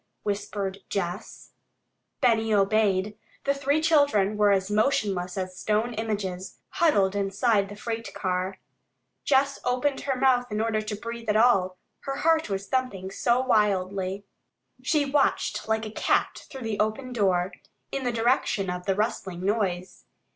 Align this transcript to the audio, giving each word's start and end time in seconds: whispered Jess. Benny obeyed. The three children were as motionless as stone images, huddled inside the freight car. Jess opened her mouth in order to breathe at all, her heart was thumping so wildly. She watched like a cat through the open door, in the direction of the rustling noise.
whispered 0.23 0.79
Jess. 0.89 1.51
Benny 2.21 2.51
obeyed. 2.51 3.19
The 3.43 3.53
three 3.53 3.79
children 3.83 4.35
were 4.35 4.49
as 4.51 4.71
motionless 4.71 5.37
as 5.37 5.55
stone 5.59 5.93
images, 5.93 6.57
huddled 6.69 7.15
inside 7.15 7.69
the 7.69 7.75
freight 7.75 8.11
car. 8.15 8.57
Jess 9.25 9.59
opened 9.63 10.01
her 10.01 10.15
mouth 10.19 10.51
in 10.51 10.59
order 10.59 10.81
to 10.81 10.95
breathe 10.95 11.29
at 11.29 11.35
all, 11.37 11.77
her 11.99 12.15
heart 12.15 12.49
was 12.49 12.65
thumping 12.65 13.11
so 13.11 13.41
wildly. 13.41 14.25
She 14.81 15.05
watched 15.05 15.67
like 15.67 15.85
a 15.85 15.91
cat 15.91 16.47
through 16.49 16.63
the 16.63 16.79
open 16.79 17.13
door, 17.13 17.53
in 17.91 18.03
the 18.03 18.11
direction 18.11 18.71
of 18.71 18.87
the 18.87 18.95
rustling 18.95 19.45
noise. 19.45 20.05